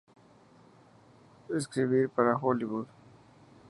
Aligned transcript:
Escribir 1.55 2.09
para 2.09 2.33
Hollywood. 2.35 2.87